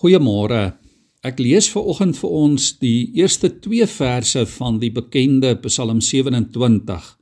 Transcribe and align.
Goeiemôre. 0.00 0.78
Ek 1.20 1.36
lees 1.44 1.66
ver 1.68 1.84
oggend 1.92 2.16
vir 2.16 2.30
ons 2.32 2.70
die 2.80 3.10
eerste 3.20 3.50
2 3.52 3.84
verse 3.92 4.46
van 4.54 4.78
die 4.80 4.88
bekende 4.96 5.50
Psalm 5.66 6.00
27, 6.00 7.18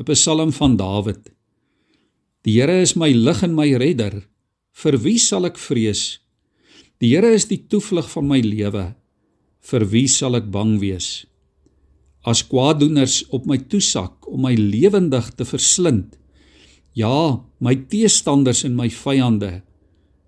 'n 0.00 0.06
Psalm 0.08 0.52
van 0.56 0.78
Dawid. 0.80 1.28
Die 2.44 2.54
Here 2.56 2.80
is 2.80 2.96
my 2.96 3.12
lig 3.12 3.42
en 3.42 3.54
my 3.54 3.76
redder. 3.76 4.24
Vir 4.72 4.96
wie 5.04 5.18
sal 5.18 5.44
ek 5.44 5.58
vrees? 5.58 6.20
Die 6.98 7.12
Here 7.12 7.28
is 7.28 7.44
die 7.44 7.68
toevlug 7.68 8.08
van 8.08 8.26
my 8.26 8.40
lewe. 8.40 8.94
Vir 9.60 9.84
wie 9.84 10.08
sal 10.08 10.34
ek 10.34 10.50
bang 10.50 10.80
wees? 10.80 11.26
As 12.24 12.40
kwaaddoeners 12.40 13.28
op 13.28 13.44
my 13.44 13.58
toesak 13.58 14.26
om 14.26 14.48
my 14.48 14.54
lewendig 14.54 15.36
te 15.36 15.44
verslind, 15.44 16.16
ja, 16.94 17.44
my 17.60 17.74
teestanders 17.76 18.64
en 18.64 18.76
my 18.76 18.88
vyande 18.88 19.67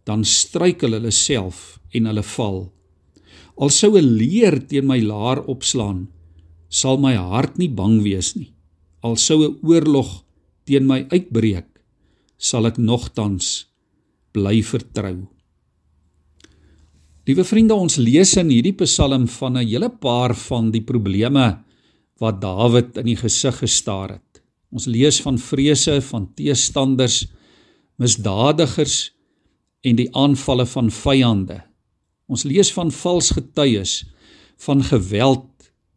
dan 0.04 0.24
struikel 0.24 0.96
hulle 0.96 1.12
self 1.14 1.78
en 1.94 2.06
hulle 2.10 2.24
val. 2.36 2.60
Al 3.60 3.70
sou 3.70 3.96
'n 3.98 4.16
leer 4.16 4.56
teen 4.68 4.86
my 4.86 5.00
laar 5.00 5.44
opslaan, 5.46 6.08
sal 6.68 6.96
my 6.96 7.14
hart 7.14 7.58
nie 7.58 7.68
bang 7.68 8.02
wees 8.02 8.36
nie. 8.36 8.52
Al 9.02 9.16
sou 9.16 9.44
'n 9.44 9.58
oorlog 9.62 10.24
teen 10.64 10.86
my 10.86 11.06
uitbreek, 11.10 11.68
sal 12.38 12.66
ek 12.66 12.78
nogtans 12.78 13.66
bly 14.32 14.62
vertrou. 14.62 15.28
Liewe 17.26 17.44
vriende, 17.44 17.74
ons 17.74 17.96
lees 17.96 18.36
in 18.36 18.48
hierdie 18.50 18.76
Psalm 18.84 19.28
van 19.28 19.56
'n 19.56 19.66
hele 19.66 19.90
paar 19.90 20.34
van 20.34 20.70
die 20.70 20.80
probleme 20.80 21.62
wat 22.18 22.40
Dawid 22.40 22.96
in 22.96 23.06
die 23.06 23.16
gesig 23.16 23.58
gestaar 23.58 24.10
het. 24.16 24.42
Ons 24.72 24.86
lees 24.86 25.20
van 25.20 25.38
vrese 25.38 26.00
van 26.00 26.28
teestanders, 26.34 27.26
misdadigers 27.98 29.10
en 29.82 29.96
die 29.96 30.08
aanvalle 30.16 30.66
van 30.66 30.90
vyande. 30.92 31.60
Ons 32.30 32.44
lees 32.44 32.70
van 32.72 32.92
vals 32.94 33.30
getuies, 33.36 34.04
van 34.60 34.82
geweld 34.84 35.48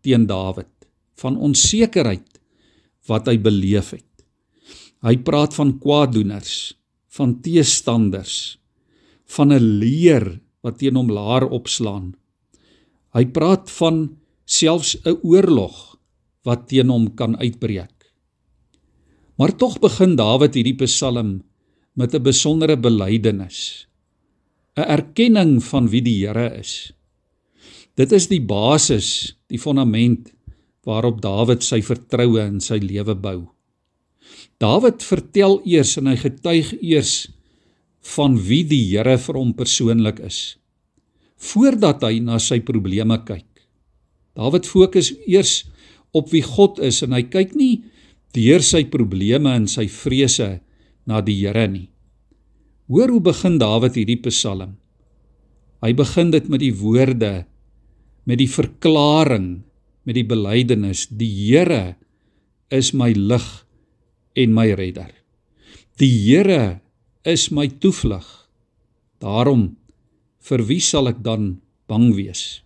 teen 0.02 0.28
Dawid, 0.28 0.72
van 1.20 1.38
onsekerheid 1.38 2.40
wat 3.08 3.28
hy 3.28 3.38
beleef 3.38 3.92
het. 3.92 4.08
Hy 5.04 5.18
praat 5.20 5.56
van 5.58 5.76
kwaaddoeners, 5.84 6.74
van 7.12 7.36
teestanders, 7.44 8.58
van 9.36 9.52
'n 9.52 9.80
leer 9.80 10.40
wat 10.64 10.80
teen 10.80 10.96
hom 10.96 11.12
laar 11.12 11.44
opslaan. 11.44 12.16
Hy 13.14 13.26
praat 13.26 13.70
van 13.72 14.18
selfs 14.46 14.96
'n 15.04 15.20
oorlog 15.24 16.00
wat 16.44 16.68
teen 16.68 16.90
hom 16.90 17.14
kan 17.16 17.38
uitbreek. 17.38 18.14
Maar 19.38 19.56
tog 19.56 19.80
begin 19.80 20.16
Dawid 20.16 20.54
hierdie 20.54 20.78
Psalm 20.86 21.44
met 21.94 22.14
'n 22.14 22.24
besondere 22.24 22.78
belydenis. 22.78 23.88
'n 24.78 24.90
Erkenning 24.90 25.64
van 25.64 25.90
wie 25.90 26.02
die 26.02 26.26
Here 26.26 26.58
is. 26.60 26.92
Dit 27.96 28.12
is 28.12 28.28
die 28.28 28.42
basis, 28.42 29.36
die 29.48 29.60
fondament 29.60 30.34
waarop 30.84 31.22
Dawid 31.22 31.64
sy 31.64 31.82
vertroue 31.82 32.42
in 32.42 32.60
sy 32.60 32.78
lewe 32.82 33.16
bou. 33.16 33.50
Dawid 34.58 35.04
vertel 35.04 35.62
eers 35.66 35.98
en 35.98 36.08
hy 36.08 36.18
getuig 36.18 36.74
eers 36.82 37.30
van 38.16 38.38
wie 38.38 38.64
die 38.64 38.84
Here 38.92 39.18
vir 39.18 39.36
hom 39.36 39.54
persoonlik 39.54 40.20
is 40.20 40.58
voordat 41.44 42.04
hy 42.08 42.22
na 42.24 42.40
sy 42.40 42.62
probleme 42.64 43.18
kyk. 43.28 43.48
Dawid 44.38 44.68
fokus 44.70 45.12
eers 45.28 45.64
op 46.16 46.32
wie 46.32 46.44
God 46.46 46.80
is 46.84 47.02
en 47.06 47.16
hy 47.16 47.26
kyk 47.28 47.56
nie 47.58 47.84
deur 48.34 48.64
sy 48.66 48.86
probleme 48.90 49.52
en 49.54 49.68
sy 49.70 49.86
vrese 49.92 50.62
na 51.06 51.22
die 51.22 51.36
Here 51.42 51.68
nie. 51.68 51.90
Hoor 52.88 53.10
hoe 53.10 53.24
begin 53.24 53.58
Dawid 53.60 53.96
hierdie 53.96 54.20
Psalm. 54.28 54.78
Hy 55.84 55.92
begin 55.98 56.32
dit 56.32 56.48
met 56.52 56.62
die 56.64 56.74
woorde 56.76 57.46
met 58.24 58.40
die 58.40 58.50
verklaring, 58.50 59.64
met 60.08 60.18
die 60.18 60.28
belydenis: 60.28 61.08
Die 61.12 61.30
Here 61.30 61.96
is 62.72 62.94
my 62.96 63.12
lig 63.16 63.48
en 64.40 64.56
my 64.56 64.72
redder. 64.76 65.12
Die 66.00 66.12
Here 66.12 66.82
is 67.28 67.52
my 67.52 67.68
toevlug. 67.68 68.26
Daarom 69.24 69.76
vir 70.44 70.66
wie 70.68 70.82
sal 70.84 71.08
ek 71.12 71.22
dan 71.24 71.60
bang 71.88 72.12
wees? 72.16 72.64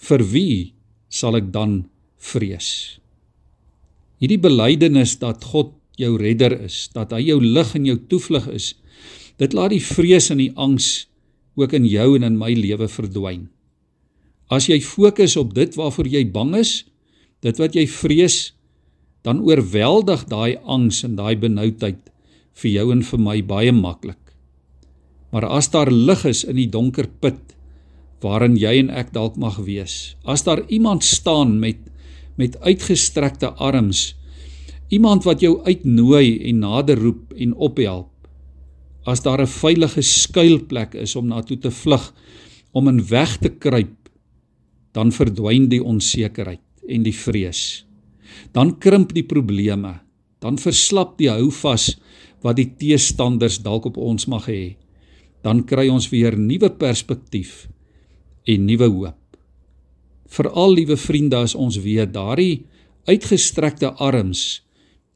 Vir 0.00 0.24
wie 0.32 0.72
sal 1.12 1.36
ek 1.36 1.50
dan 1.52 1.84
vrees? 2.16 3.00
Hierdie 4.20 4.40
belydenis 4.40 5.18
dat 5.20 5.44
God 5.52 5.74
jou 6.00 6.14
redder 6.18 6.56
is, 6.64 6.88
dat 6.94 7.12
hy 7.14 7.22
jou 7.28 7.40
lig 7.42 7.74
en 7.76 7.86
jou 7.86 7.98
toevlug 8.10 8.48
is. 8.54 8.72
Dit 9.38 9.54
laat 9.54 9.74
die 9.74 9.82
vrees 9.82 10.30
en 10.30 10.40
die 10.42 10.52
angs 10.54 11.06
ook 11.58 11.74
in 11.76 11.86
jou 11.86 12.14
en 12.16 12.26
in 12.26 12.38
my 12.38 12.52
lewe 12.56 12.88
verdwyn. 12.90 13.48
As 14.52 14.68
jy 14.68 14.80
fokus 14.84 15.36
op 15.40 15.54
dit 15.56 15.74
waarvoor 15.78 16.10
jy 16.10 16.24
bang 16.30 16.54
is, 16.58 16.82
dit 17.44 17.58
wat 17.60 17.76
jy 17.76 17.86
vrees, 17.90 18.52
dan 19.24 19.40
oorweldig 19.40 20.26
daai 20.28 20.60
angs 20.68 21.00
en 21.06 21.16
daai 21.16 21.34
benoudheid 21.40 22.10
vir 22.60 22.70
jou 22.70 22.90
en 22.92 23.02
vir 23.02 23.22
my 23.22 23.38
baie 23.40 23.72
maklik. 23.72 24.20
Maar 25.32 25.48
as 25.56 25.70
daar 25.72 25.90
lig 25.90 26.26
is 26.28 26.44
in 26.44 26.60
die 26.60 26.70
donker 26.70 27.08
put 27.08 27.40
waarin 28.24 28.54
jy 28.56 28.78
en 28.80 28.92
ek 28.92 29.10
dalk 29.12 29.34
mag 29.36 29.58
wees, 29.66 30.14
as 30.24 30.46
daar 30.46 30.62
iemand 30.72 31.04
staan 31.04 31.58
met 31.60 31.80
met 32.34 32.56
uitgestrekte 32.66 33.52
arms 33.62 34.14
Iemand 34.94 35.24
wat 35.26 35.42
jou 35.42 35.56
uitnooi 35.64 36.38
en 36.50 36.60
nader 36.62 37.00
roep 37.00 37.32
en 37.40 37.54
ophelp. 37.66 38.10
As 39.04 39.22
daar 39.24 39.40
'n 39.42 39.46
veilige 39.46 40.02
skuilplek 40.02 40.94
is 40.94 41.16
om 41.16 41.26
na 41.26 41.42
toe 41.42 41.58
te 41.58 41.70
vlug, 41.70 42.12
om 42.72 42.88
in 42.88 43.06
weg 43.08 43.38
te 43.38 43.48
kruip, 43.48 44.08
dan 44.92 45.12
verdwyn 45.12 45.68
die 45.68 45.82
onsekerheid 45.82 46.62
en 46.88 47.02
die 47.02 47.14
vrees. 47.14 47.86
Dan 48.52 48.78
krimp 48.78 49.14
die 49.14 49.26
probleme, 49.26 50.00
dan 50.38 50.58
verslap 50.58 51.18
die 51.18 51.30
houvas 51.30 51.96
wat 52.42 52.56
die 52.56 52.70
teestanders 52.78 53.62
dalk 53.62 53.84
op 53.84 53.96
ons 53.96 54.26
mag 54.26 54.46
hê. 54.46 54.76
Dan 55.42 55.64
kry 55.64 55.88
ons 55.88 56.08
weer 56.10 56.38
nuwe 56.38 56.70
perspektief 56.70 57.68
en 58.44 58.66
nuwe 58.66 58.88
hoop. 58.88 59.18
Veral 60.26 60.74
liewe 60.74 60.96
vriende, 60.96 61.36
as 61.36 61.54
ons 61.54 61.78
weet 61.78 62.12
daardie 62.12 62.66
uitgestrekte 63.06 63.92
arms 63.92 64.64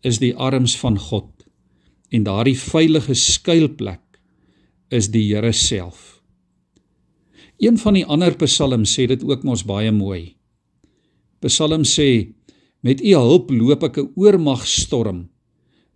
is 0.02 0.20
die 0.22 0.34
arms 0.34 0.76
van 0.78 0.98
God 0.98 1.30
en 2.14 2.24
daardie 2.24 2.56
veilige 2.56 3.14
skuilplek 3.18 4.20
is 4.94 5.10
die 5.12 5.26
Here 5.28 5.52
self. 5.52 6.22
Een 7.58 7.76
van 7.78 7.98
die 7.98 8.06
ander 8.06 8.36
psalms 8.38 8.94
sê 8.94 9.08
dit 9.10 9.24
ook 9.26 9.44
mos 9.44 9.64
baie 9.66 9.90
mooi. 9.92 10.38
Psalm 11.44 11.84
sê 11.84 12.30
met 12.86 13.02
u 13.02 13.14
hulp 13.16 13.50
loop 13.50 13.82
ek 13.82 13.98
'n 13.98 14.12
oormagstorm 14.16 15.28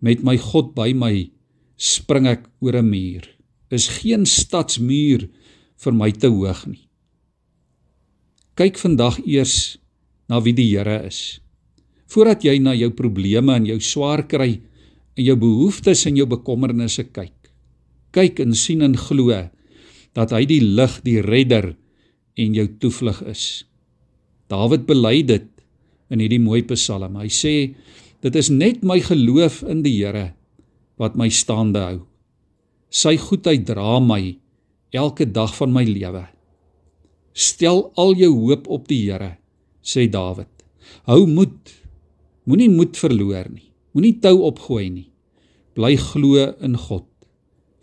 met 0.01 0.23
my 0.23 0.37
God 0.37 0.75
by 0.75 0.93
my 0.93 1.31
spring 1.77 2.27
ek 2.27 2.51
oor 2.61 2.77
'n 2.77 2.91
muur. 2.91 3.29
Is 3.71 3.89
geen 3.89 4.27
stadsmuur 4.27 5.31
vir 5.77 5.93
my 5.93 6.11
te 6.11 6.29
hoog 6.29 6.67
nie. 6.67 6.89
Kyk 8.55 8.77
vandag 8.77 9.19
eers 9.25 9.79
na 10.29 10.41
wie 10.41 10.53
die 10.53 10.77
Here 10.77 11.07
is 11.07 11.41
voordat 12.13 12.45
jy 12.45 12.59
na 12.61 12.75
jou 12.77 12.91
probleme 12.97 13.55
en 13.57 13.67
jou 13.67 13.79
swaar 13.81 14.27
kry 14.29 14.61
en 15.17 15.25
jou 15.25 15.37
behoeftes 15.41 16.05
en 16.09 16.19
jou 16.19 16.27
bekommernisse 16.29 17.07
kyk. 17.09 17.35
Kyk 18.13 18.43
en 18.45 18.53
sien 18.57 18.85
en 18.85 18.97
glo 18.99 19.33
dat 20.13 20.33
hy 20.37 20.45
die 20.49 20.61
lig, 20.61 20.99
die 21.05 21.21
redder 21.25 21.73
en 22.37 22.57
jou 22.57 22.67
toevlug 22.81 23.23
is. 23.33 23.65
Dawid 24.53 24.85
bely 24.89 25.23
dit 25.25 25.49
in 26.13 26.21
hierdie 26.21 26.43
mooi 26.43 26.61
Psalm. 26.69 27.17
Hy 27.17 27.31
sê 27.33 27.55
dit 28.23 28.37
is 28.37 28.51
net 28.53 28.85
my 28.85 29.01
geloof 29.01 29.63
in 29.65 29.81
die 29.85 29.97
Here 30.03 30.33
wat 31.01 31.17
my 31.17 31.31
staande 31.33 31.81
hou. 31.81 32.01
Sy 32.93 33.17
goedheid 33.17 33.65
dra 33.67 33.97
my 34.05 34.37
elke 34.93 35.25
dag 35.25 35.55
van 35.57 35.73
my 35.73 35.85
lewe. 35.89 36.27
Stel 37.33 37.87
al 37.97 38.13
jou 38.21 38.35
hoop 38.45 38.69
op 38.69 38.85
die 38.91 39.07
Here, 39.09 39.39
sê 39.81 40.05
Dawid. 40.13 40.51
Hou 41.09 41.25
moed 41.25 41.73
Moenie 42.43 42.71
moed 42.71 42.99
verloor 42.99 43.47
nie. 43.53 43.69
Moenie 43.95 44.17
tou 44.23 44.41
opgooi 44.49 44.89
nie. 44.91 45.09
Bly 45.77 45.95
glo 46.01 46.49
in 46.65 46.75
God. 46.89 47.07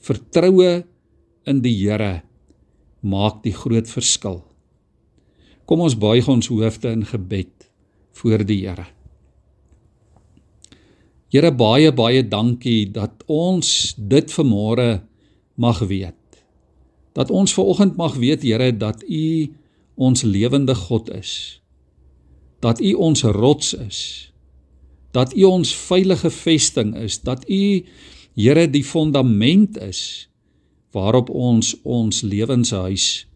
Vertroue 0.04 0.84
in 1.48 1.62
die 1.64 1.76
Here 1.80 2.22
maak 3.00 3.40
die 3.46 3.56
groot 3.56 3.88
verskil. 3.88 4.42
Kom 5.70 5.80
ons 5.86 5.96
buig 5.96 6.28
ons 6.28 6.50
hoofde 6.52 6.92
in 6.92 7.06
gebed 7.08 7.70
voor 8.20 8.44
die 8.44 8.66
Here. 8.66 8.90
Here 11.32 11.52
baie 11.56 11.94
baie 11.96 12.26
dankie 12.26 12.90
dat 12.92 13.24
ons 13.32 13.94
dit 13.96 14.34
vanmôre 14.34 14.90
mag 15.56 15.80
weet. 15.88 16.18
Dat 17.16 17.32
ons 17.32 17.54
ver 17.54 17.70
oggend 17.72 17.96
mag 17.96 18.18
weet 18.20 18.44
Here 18.44 18.74
dat 18.76 19.06
U 19.08 19.48
ons 19.96 20.24
lewende 20.28 20.76
God 20.76 21.14
is. 21.16 21.62
Dat 22.60 22.82
U 22.84 22.94
ons 23.00 23.24
rots 23.24 23.72
is 23.78 24.30
dat 25.12 25.34
U 25.34 25.44
ons 25.44 25.72
veilige 25.76 26.30
vesting 26.30 26.96
is, 26.98 27.22
dat 27.22 27.48
U 27.50 27.86
Here 28.40 28.70
die 28.72 28.86
fondament 28.86 29.76
is 29.84 30.30
waarop 30.96 31.30
ons 31.30 31.74
ons 31.84 32.22
lewenshuis 32.24 33.28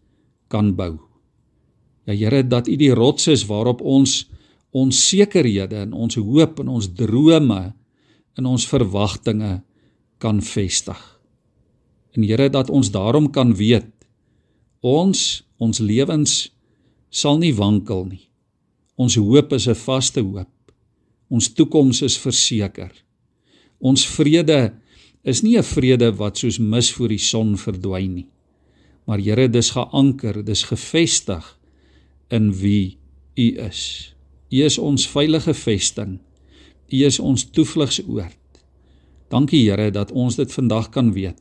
kan 0.48 0.72
bou. 0.78 0.96
Ja 2.08 2.14
Here, 2.16 2.42
dat 2.46 2.68
U 2.68 2.76
die 2.76 2.92
rots 2.94 3.28
is 3.28 3.44
waarop 3.50 3.82
ons 3.82 4.24
ons 4.74 5.00
sekerhede 5.08 5.84
en 5.84 5.92
ons 5.92 6.16
hoop 6.18 6.58
en 6.62 6.72
ons 6.72 6.88
drome 6.98 7.60
en 8.34 8.46
ons 8.50 8.66
verwagtinge 8.66 9.60
kan 10.18 10.40
vestig. 10.42 10.98
En 12.16 12.24
Here 12.26 12.48
dat 12.50 12.70
ons 12.70 12.90
daarom 12.94 13.30
kan 13.30 13.54
weet 13.54 13.90
ons 14.84 15.42
ons 15.62 15.78
lewens 15.80 16.50
sal 17.14 17.38
nie 17.38 17.54
wankel 17.54 18.04
nie. 18.08 18.24
Ons 19.00 19.16
hoop 19.16 19.52
is 19.52 19.68
'n 19.68 19.74
vaste 19.74 20.20
hoop. 20.20 20.53
Ons 21.34 21.50
toekoms 21.56 22.02
is 22.06 22.18
verseker. 22.22 22.92
Ons 23.82 24.06
vrede 24.06 24.74
is 25.24 25.42
nie 25.42 25.56
'n 25.58 25.66
vrede 25.66 26.12
wat 26.16 26.38
soos 26.38 26.58
mis 26.58 26.92
voor 26.92 27.08
die 27.08 27.18
son 27.18 27.56
verdwyn 27.56 28.14
nie. 28.14 28.28
Maar 29.06 29.18
Here, 29.18 29.48
dis 29.48 29.70
geanker, 29.70 30.44
dis 30.44 30.62
gefestig 30.62 31.58
in 32.30 32.52
wie 32.52 32.98
U 33.36 33.48
is. 33.66 34.14
U 34.50 34.62
is 34.64 34.78
ons 34.78 35.08
veilige 35.08 35.54
vesting. 35.54 36.18
U 36.92 37.04
is 37.04 37.18
ons 37.18 37.44
toevlugsoord. 37.50 38.38
Dankie 39.28 39.70
Here 39.70 39.90
dat 39.90 40.12
ons 40.12 40.36
dit 40.36 40.52
vandag 40.52 40.90
kan 40.90 41.12
weet 41.12 41.40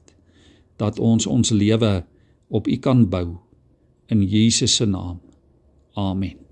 dat 0.78 1.00
ons 1.00 1.28
ons 1.28 1.50
lewe 1.50 2.04
op 2.50 2.68
U 2.68 2.78
kan 2.78 3.10
bou 3.10 3.38
in 4.08 4.24
Jesus 4.28 4.76
se 4.76 4.86
naam. 4.86 5.22
Amen. 5.94 6.43